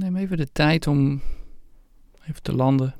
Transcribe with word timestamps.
Neem 0.00 0.16
even 0.16 0.36
de 0.36 0.52
tijd 0.52 0.86
om 0.86 1.22
even 2.22 2.42
te 2.42 2.54
landen. 2.54 2.94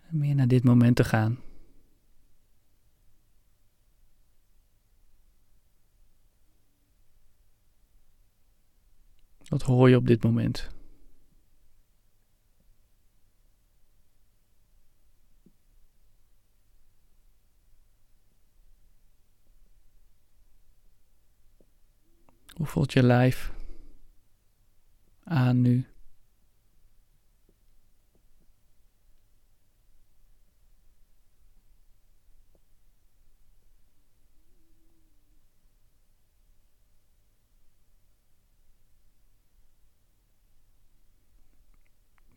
En 0.00 0.18
meer 0.18 0.34
naar 0.34 0.48
dit 0.48 0.64
moment 0.64 0.96
te 0.96 1.04
gaan. 1.04 1.38
Wat 9.48 9.62
hoor 9.62 9.88
je 9.88 9.96
op 9.96 10.06
dit 10.06 10.22
moment? 10.22 10.68
Hoe 22.54 22.66
voelt 22.66 22.92
je 22.92 23.02
lijf 23.02 23.52
aan 25.24 25.60
nu? 25.60 25.86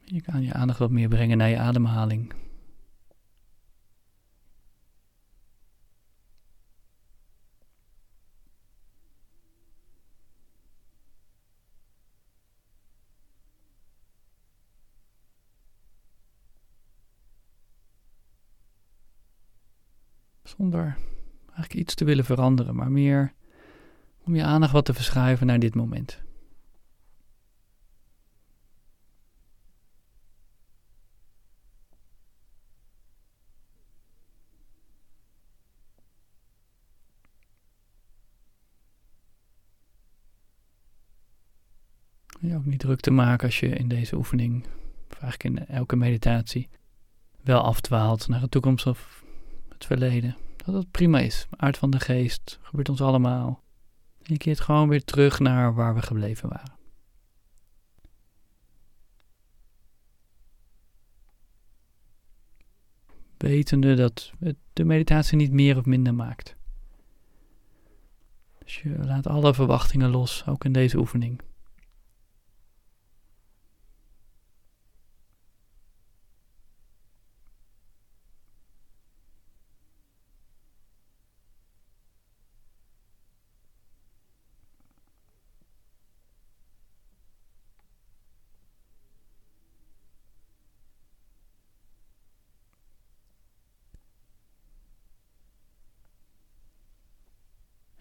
Je 0.09 0.21
kan 0.21 0.43
je 0.43 0.53
aandacht 0.53 0.79
wat 0.79 0.91
meer 0.91 1.07
brengen 1.07 1.37
naar 1.37 1.49
je 1.49 1.57
ademhaling. 1.57 2.33
Zonder 20.57 20.97
eigenlijk 21.45 21.73
iets 21.73 21.95
te 21.95 22.05
willen 22.05 22.25
veranderen, 22.25 22.75
maar 22.75 22.91
meer 22.91 23.33
om 24.23 24.35
je 24.35 24.43
aandacht 24.43 24.71
wat 24.71 24.85
te 24.85 24.93
verschuiven 24.93 25.47
naar 25.47 25.59
dit 25.59 25.75
moment. 25.75 26.21
Je 42.39 42.55
ook 42.55 42.65
niet 42.65 42.79
druk 42.79 42.99
te 42.99 43.11
maken 43.11 43.45
als 43.45 43.59
je 43.59 43.67
in 43.67 43.87
deze 43.87 44.15
oefening, 44.15 44.65
of 45.09 45.19
eigenlijk 45.21 45.43
in 45.43 45.75
elke 45.75 45.95
meditatie, 45.95 46.69
wel 47.43 47.61
afdwaalt 47.61 48.27
naar 48.27 48.39
de 48.39 48.49
toekomst 48.49 48.87
of 48.87 49.23
het 49.69 49.85
verleden. 49.85 50.46
Dat 50.67 50.75
het 50.75 50.91
prima 50.91 51.19
is. 51.19 51.47
Aard 51.49 51.77
van 51.77 51.89
de 51.89 51.99
geest 51.99 52.59
gebeurt 52.61 52.89
ons 52.89 53.01
allemaal. 53.01 53.63
En 54.17 54.33
je 54.33 54.37
keert 54.37 54.59
gewoon 54.59 54.89
weer 54.89 55.03
terug 55.03 55.39
naar 55.39 55.73
waar 55.73 55.95
we 55.95 56.01
gebleven 56.01 56.49
waren. 56.49 56.75
Wetende 63.37 63.95
dat 63.95 64.33
het 64.39 64.55
de 64.73 64.83
meditatie 64.83 65.37
niet 65.37 65.51
meer 65.51 65.77
of 65.77 65.85
minder 65.85 66.13
maakt. 66.13 66.55
Dus 68.63 68.81
je 68.81 68.97
laat 68.97 69.27
alle 69.27 69.53
verwachtingen 69.53 70.09
los, 70.09 70.45
ook 70.45 70.65
in 70.65 70.73
deze 70.73 70.97
oefening. 70.97 71.41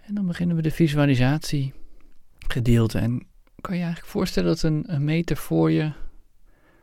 En 0.07 0.15
dan 0.15 0.27
beginnen 0.27 0.57
we 0.57 0.63
de 0.63 0.71
visualisatie 0.71 1.75
gedeelte. 2.39 2.99
En 2.99 3.27
kan 3.61 3.77
je 3.77 3.83
eigenlijk 3.83 4.13
voorstellen 4.13 4.49
dat 4.49 4.63
een, 4.63 5.05
meter 5.05 5.37
voor 5.37 5.71
je, 5.71 5.93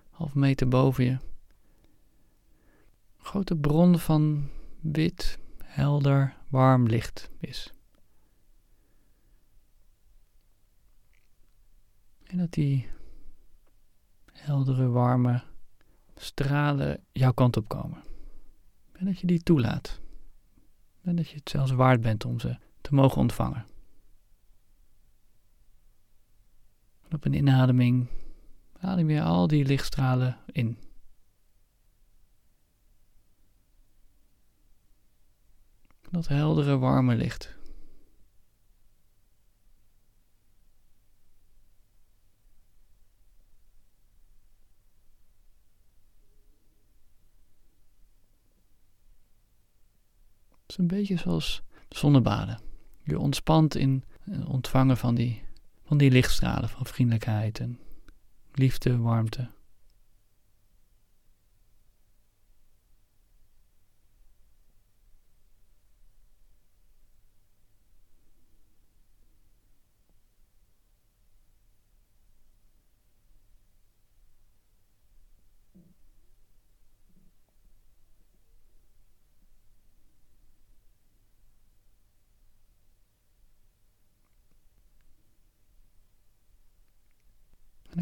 half 0.09 0.34
meter 0.34 0.67
boven 0.67 1.03
je, 1.03 1.11
een 1.11 1.19
grote 3.25 3.56
bron 3.56 4.00
van 4.00 4.50
wit, 4.79 5.39
helder, 5.63 6.35
warm 6.47 6.88
licht 6.88 7.29
is. 7.39 7.73
En 12.23 12.38
dat 12.38 12.51
die 12.51 12.88
heldere, 14.31 14.88
warme 14.88 15.44
stralen 16.16 17.03
jouw 17.11 17.34
kant 17.34 17.57
op 17.57 17.67
komen. 17.67 18.03
En 18.91 19.05
dat 19.05 19.19
je 19.19 19.28
die 19.28 19.44
toelaat. 19.44 20.00
En 21.01 21.16
dat 21.16 21.29
je 21.29 21.35
het 21.35 21.50
zelfs 21.50 21.72
waard 21.72 22.01
bent 22.01 22.25
om 22.25 22.40
ze 22.40 22.57
te 22.84 22.94
mogen 22.94 23.22
ontvangen. 23.22 23.66
En 27.08 27.14
op 27.16 27.26
een 27.26 27.34
inademing 27.34 28.08
adem 28.80 29.10
je 29.10 29.22
al 29.22 29.48
die 29.48 29.66
lichtstralen 29.66 30.38
in. 30.46 30.78
Dat 36.12 36.28
heldere, 36.28 36.78
warme 36.78 37.16
licht. 37.16 37.58
Het 50.52 50.72
is 50.72 50.78
een 50.78 50.88
beetje 50.88 51.18
zoals 51.18 51.64
zonnebaden. 51.90 52.72
Je 53.03 53.19
ontspant 53.19 53.75
in 53.75 54.03
ontvangen 54.47 54.97
van 54.97 55.16
die, 55.16 55.41
van 55.86 55.97
die 55.97 56.12
lichtstralen 56.12 56.69
van 56.69 56.86
vriendelijkheid 56.86 57.59
en 57.59 57.80
liefde, 58.53 58.97
warmte. 58.97 59.50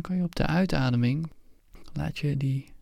Dan 0.01 0.09
kan 0.11 0.19
je 0.19 0.27
op 0.27 0.35
de 0.35 0.45
uitademing, 0.45 1.31
laat 1.93 2.17
je 2.17 2.37
die 2.37 2.73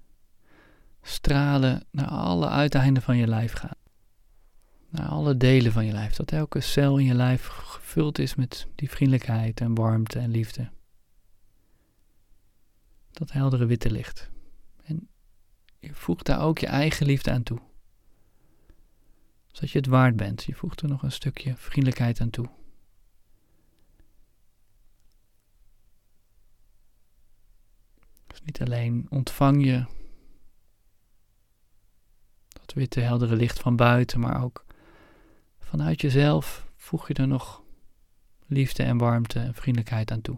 stralen 1.02 1.84
naar 1.92 2.08
alle 2.08 2.50
uiteinden 2.50 3.04
van 3.04 3.18
je 3.18 3.28
lijf 3.28 3.54
gaan. 3.54 3.78
Naar 4.90 5.08
alle 5.08 5.38
delen 5.38 5.72
van 5.72 5.86
je 5.86 5.92
lijf. 5.92 6.16
Dat 6.16 6.32
elke 6.32 6.60
cel 6.60 6.98
in 6.98 7.06
je 7.06 7.14
lijf 7.14 7.46
gevuld 7.46 8.20
is 8.20 8.36
met 8.36 8.68
die 8.76 8.90
vriendelijkheid 8.90 9.62
en 9.62 9.76
warmte 9.76 10.20
en 10.20 10.32
liefde. 10.32 10.70
Dat 13.12 13.32
heldere 13.32 13.66
witte 13.66 13.92
licht. 13.92 14.30
En 14.84 15.08
je 15.80 15.94
voegt 15.94 16.26
daar 16.26 16.42
ook 16.42 16.58
je 16.58 16.68
eigen 16.68 17.06
liefde 17.06 17.32
aan 17.32 17.44
toe. 17.44 17.60
Zodat 19.48 19.72
je 19.72 19.78
het 19.78 19.88
waard 19.88 20.16
bent. 20.16 20.44
Je 20.44 20.56
voegt 20.56 20.82
er 20.82 20.90
nog 20.90 21.04
een 21.04 21.12
stukje 21.12 21.56
vriendelijkheid 21.58 22.22
aan 22.22 22.30
toe. 22.30 22.50
Niet 28.44 28.62
alleen 28.62 29.08
ontvang 29.10 29.66
je 29.66 29.86
dat 32.48 32.74
witte 32.74 33.00
heldere 33.00 33.36
licht 33.36 33.60
van 33.60 33.76
buiten, 33.76 34.20
maar 34.20 34.44
ook 34.44 34.66
vanuit 35.60 36.02
jezelf 36.02 36.68
voeg 36.76 37.08
je 37.08 37.14
er 37.14 37.28
nog 37.28 37.64
liefde 38.46 38.84
en 38.84 38.98
warmte 38.98 39.40
en 39.40 39.54
vriendelijkheid 39.54 40.12
aan 40.12 40.22
toe. 40.22 40.38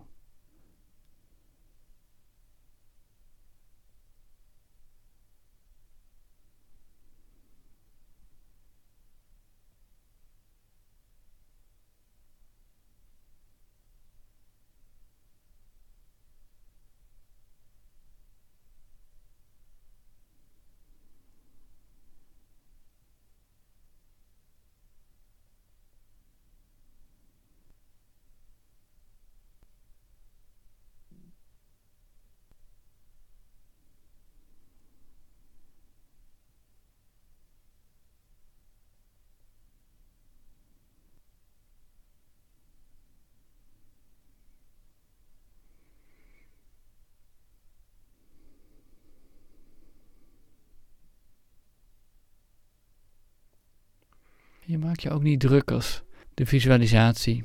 Maak 54.81 54.99
je 54.99 55.11
ook 55.11 55.23
niet 55.23 55.39
druk 55.39 55.71
als 55.71 56.03
de 56.33 56.45
visualisatie 56.45 57.43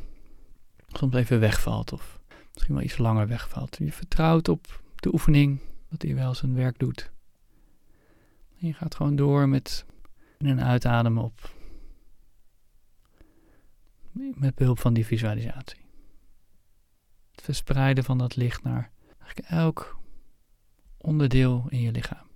soms 0.88 1.14
even 1.14 1.40
wegvalt 1.40 1.92
of 1.92 2.20
misschien 2.54 2.74
wel 2.74 2.84
iets 2.84 2.98
langer 2.98 3.28
wegvalt. 3.28 3.76
Je 3.78 3.92
vertrouwt 3.92 4.48
op 4.48 4.82
de 4.96 5.12
oefening, 5.12 5.60
dat 5.88 6.02
hij 6.02 6.14
wel 6.14 6.34
zijn 6.34 6.54
werk 6.54 6.78
doet. 6.78 7.10
En 8.60 8.66
je 8.66 8.72
gaat 8.72 8.94
gewoon 8.94 9.16
door 9.16 9.48
met 9.48 9.84
een 10.38 10.62
uitademen 10.62 11.24
op. 11.24 11.54
Met 14.12 14.54
behulp 14.54 14.78
van 14.78 14.94
die 14.94 15.06
visualisatie. 15.06 15.80
Het 17.30 17.44
verspreiden 17.44 18.04
van 18.04 18.18
dat 18.18 18.36
licht 18.36 18.62
naar 18.62 18.90
eigenlijk 19.18 19.48
elk 19.48 19.98
onderdeel 20.96 21.66
in 21.68 21.80
je 21.80 21.92
lichaam. 21.92 22.26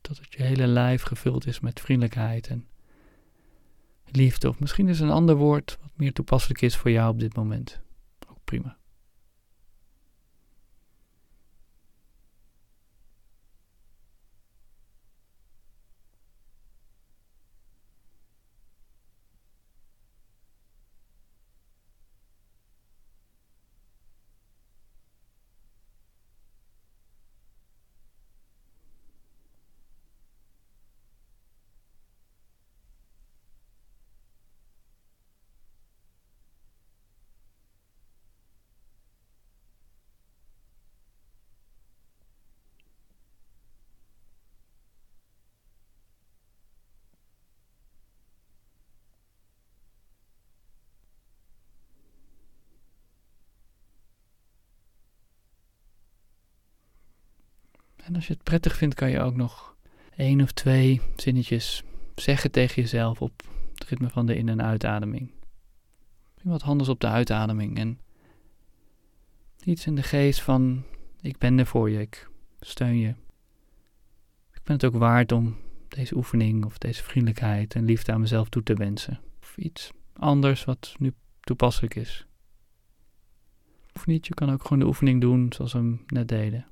Tot 0.00 0.18
het 0.18 0.32
je 0.32 0.42
hele 0.42 0.66
lijf 0.66 1.02
gevuld 1.02 1.46
is 1.46 1.60
met 1.60 1.80
vriendelijkheid 1.80 2.46
en 2.46 2.66
liefde. 4.10 4.48
Of 4.48 4.60
misschien 4.60 4.88
is 4.88 5.00
een 5.00 5.10
ander 5.10 5.36
woord 5.36 5.78
wat 5.80 5.90
meer 5.94 6.12
toepasselijk 6.12 6.62
is 6.62 6.76
voor 6.76 6.90
jou 6.90 7.10
op 7.10 7.20
dit 7.20 7.36
moment. 7.36 7.80
Ook 8.30 8.38
prima. 8.44 8.76
En 58.06 58.14
als 58.14 58.26
je 58.26 58.32
het 58.32 58.42
prettig 58.42 58.76
vindt, 58.76 58.94
kan 58.94 59.10
je 59.10 59.20
ook 59.20 59.36
nog 59.36 59.76
één 60.16 60.40
of 60.40 60.52
twee 60.52 61.00
zinnetjes 61.16 61.82
zeggen 62.14 62.50
tegen 62.50 62.82
jezelf 62.82 63.22
op 63.22 63.42
het 63.74 63.88
ritme 63.88 64.10
van 64.10 64.26
de 64.26 64.36
in- 64.36 64.48
en 64.48 64.62
uitademing. 64.62 65.30
Wat 66.42 66.62
anders 66.62 66.88
op 66.88 67.00
de 67.00 67.06
uitademing 67.06 67.78
en 67.78 68.00
iets 69.64 69.86
in 69.86 69.94
de 69.94 70.02
geest 70.02 70.40
van 70.40 70.82
ik 71.20 71.38
ben 71.38 71.58
er 71.58 71.66
voor 71.66 71.90
je, 71.90 72.00
ik 72.00 72.30
steun 72.60 72.98
je. 72.98 73.08
Ik 74.52 74.62
ben 74.62 74.74
het 74.74 74.84
ook 74.84 74.94
waard 74.94 75.32
om 75.32 75.56
deze 75.88 76.16
oefening 76.16 76.64
of 76.64 76.78
deze 76.78 77.02
vriendelijkheid 77.02 77.74
en 77.74 77.84
liefde 77.84 78.12
aan 78.12 78.20
mezelf 78.20 78.48
toe 78.48 78.62
te 78.62 78.74
wensen. 78.74 79.20
Of 79.42 79.56
iets 79.56 79.90
anders 80.12 80.64
wat 80.64 80.94
nu 80.98 81.14
toepasselijk 81.40 81.94
is. 81.94 82.26
Of 83.94 84.06
niet, 84.06 84.26
je 84.26 84.34
kan 84.34 84.50
ook 84.50 84.62
gewoon 84.62 84.78
de 84.78 84.86
oefening 84.86 85.20
doen 85.20 85.52
zoals 85.52 85.72
we 85.72 85.78
hem 85.78 86.04
net 86.06 86.28
deden. 86.28 86.66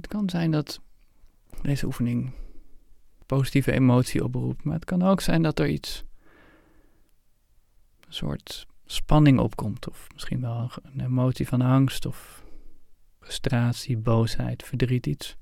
Het 0.00 0.08
kan 0.08 0.30
zijn 0.30 0.50
dat 0.50 0.80
deze 1.62 1.86
oefening 1.86 2.32
positieve 3.26 3.72
emotie 3.72 4.24
oproept, 4.24 4.64
maar 4.64 4.74
het 4.74 4.84
kan 4.84 5.02
ook 5.02 5.20
zijn 5.20 5.42
dat 5.42 5.58
er 5.58 5.68
iets, 5.68 6.04
een 8.06 8.12
soort 8.12 8.66
spanning 8.86 9.38
opkomt, 9.38 9.88
of 9.88 10.06
misschien 10.12 10.40
wel 10.40 10.70
een 10.82 11.00
emotie 11.00 11.48
van 11.48 11.60
angst 11.60 12.06
of 12.06 12.44
frustratie, 13.20 13.96
boosheid, 13.96 14.62
verdriet, 14.62 15.06
iets 15.06 15.36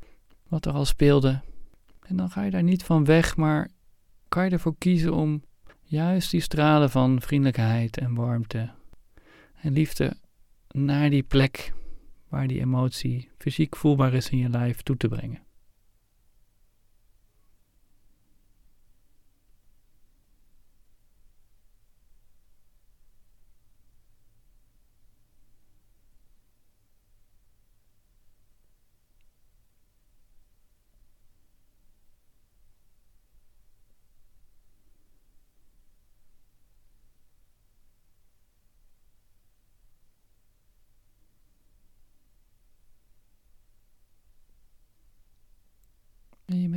wat 0.49 0.67
er 0.67 0.73
al 0.73 0.85
speelde. 0.85 1.41
En 2.01 2.17
dan 2.17 2.31
ga 2.31 2.43
je 2.43 2.51
daar 2.51 2.63
niet 2.63 2.85
van 2.85 3.05
weg, 3.05 3.37
maar 3.37 3.71
kan 4.29 4.45
je 4.45 4.51
ervoor 4.51 4.75
kiezen 4.79 5.15
om 5.15 5.43
juist 5.83 6.31
die 6.31 6.41
stralen 6.41 6.91
van 6.91 7.21
vriendelijkheid 7.21 7.99
en 7.99 8.15
warmte 8.15 8.71
en 9.55 9.73
liefde 9.73 10.17
naar 10.69 11.11
die 11.11 11.23
plek 11.23 11.73
waar 12.29 12.47
die 12.47 12.61
emotie 12.61 13.29
fysiek 13.39 13.77
voelbaar 13.77 14.15
is 14.15 14.31
in 14.31 14.39
je 14.39 14.49
lijf 14.49 14.83
toe 14.83 14.97
te 14.97 15.09
brengen. 15.09 15.48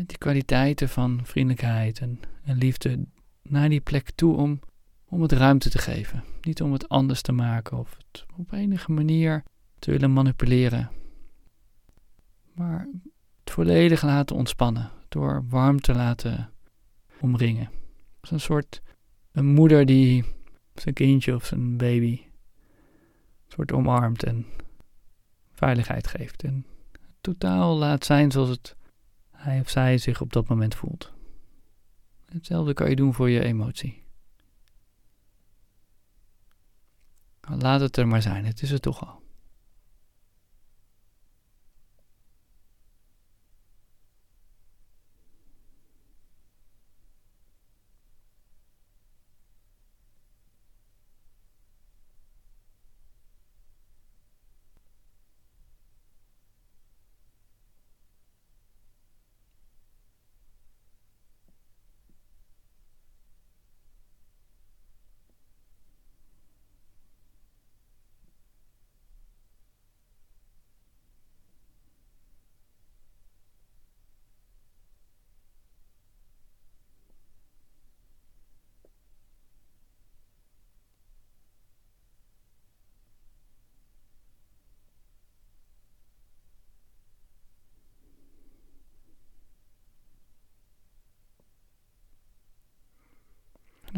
Die 0.05 0.17
kwaliteiten 0.17 0.89
van 0.89 1.19
vriendelijkheid 1.23 1.99
en, 1.99 2.19
en 2.43 2.57
liefde 2.57 3.05
naar 3.41 3.69
die 3.69 3.81
plek 3.81 4.11
toe 4.11 4.35
om, 4.35 4.59
om 5.05 5.21
het 5.21 5.31
ruimte 5.31 5.69
te 5.69 5.77
geven. 5.77 6.23
Niet 6.41 6.61
om 6.61 6.73
het 6.73 6.89
anders 6.89 7.21
te 7.21 7.31
maken 7.31 7.77
of 7.77 7.97
het 7.97 8.25
op 8.37 8.51
enige 8.51 8.91
manier 8.91 9.43
te 9.79 9.91
willen 9.91 10.13
manipuleren. 10.13 10.91
Maar 12.53 12.87
het 13.43 13.53
volledig 13.53 14.01
laten 14.01 14.35
ontspannen. 14.35 14.91
Door 15.09 15.45
warm 15.49 15.79
te 15.81 15.93
laten 15.93 16.51
omringen. 17.19 17.69
Als 18.21 18.31
een 18.31 18.39
soort 18.39 18.81
een 19.31 19.45
moeder 19.45 19.85
die 19.85 20.25
zijn 20.73 20.95
kindje 20.95 21.35
of 21.35 21.45
zijn 21.45 21.77
baby 21.77 22.21
een 23.45 23.57
soort 23.57 23.71
omarmt 23.71 24.23
en 24.23 24.45
veiligheid 25.51 26.07
geeft. 26.07 26.43
En 26.43 26.65
totaal 27.21 27.77
laat 27.77 28.05
zijn 28.05 28.31
zoals 28.31 28.49
het 28.49 28.75
hij 29.41 29.59
of 29.59 29.69
zij 29.69 29.97
zich 29.97 30.21
op 30.21 30.33
dat 30.33 30.47
moment 30.47 30.75
voelt. 30.75 31.13
Hetzelfde 32.25 32.73
kan 32.73 32.89
je 32.89 32.95
doen 32.95 33.13
voor 33.13 33.29
je 33.29 33.43
emotie. 33.43 34.03
Laat 37.41 37.81
het 37.81 37.97
er 37.97 38.07
maar 38.07 38.21
zijn, 38.21 38.45
het 38.45 38.61
is 38.61 38.71
er 38.71 38.79
toch 38.79 39.07
al. 39.07 39.20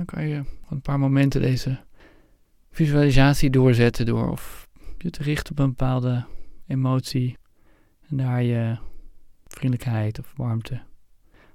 Dan 0.05 0.15
kan 0.15 0.27
je 0.27 0.43
een 0.69 0.81
paar 0.81 1.00
momenten 1.00 1.41
deze 1.41 1.79
visualisatie 2.72 3.50
doorzetten 3.50 4.05
door 4.05 4.29
of 4.29 4.67
je 4.98 5.10
te 5.10 5.24
richten 5.24 5.51
op 5.51 5.60
een 5.60 5.69
bepaalde 5.69 6.25
emotie 6.67 7.38
en 8.10 8.17
daar 8.17 8.43
je 8.43 8.77
vriendelijkheid 9.48 10.19
of 10.19 10.33
warmte 10.36 10.81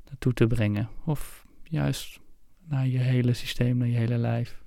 naartoe 0.04 0.32
te 0.32 0.46
brengen. 0.46 0.88
Of 1.04 1.46
juist 1.62 2.20
naar 2.64 2.86
je 2.86 2.98
hele 2.98 3.32
systeem, 3.32 3.76
naar 3.76 3.88
je 3.88 3.96
hele 3.96 4.18
lijf. 4.18 4.62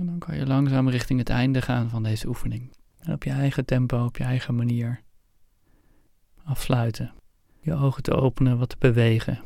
En 0.00 0.06
dan 0.06 0.09
kan 0.20 0.36
je 0.36 0.46
langzaam 0.46 0.88
richting 0.88 1.18
het 1.18 1.28
einde 1.28 1.62
gaan 1.62 1.90
van 1.90 2.02
deze 2.02 2.28
oefening. 2.28 2.72
En 2.98 3.12
op 3.12 3.24
je 3.24 3.30
eigen 3.30 3.64
tempo, 3.64 4.04
op 4.04 4.16
je 4.16 4.24
eigen 4.24 4.54
manier. 4.54 5.00
Afsluiten. 6.44 7.12
Je 7.60 7.74
ogen 7.74 8.02
te 8.02 8.14
openen, 8.14 8.58
wat 8.58 8.68
te 8.68 8.76
bewegen. 8.78 9.38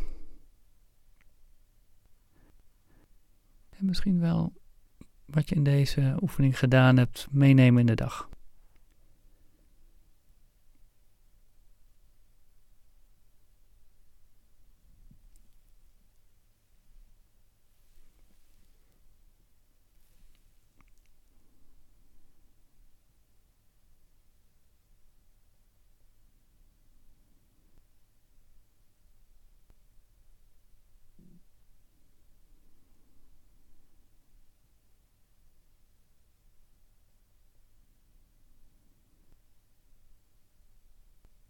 En 3.70 3.86
misschien 3.86 4.20
wel 4.20 4.52
wat 5.24 5.48
je 5.48 5.54
in 5.54 5.64
deze 5.64 6.16
oefening 6.20 6.58
gedaan 6.58 6.96
hebt, 6.96 7.28
meenemen 7.30 7.80
in 7.80 7.86
de 7.86 7.94
dag. 7.94 8.28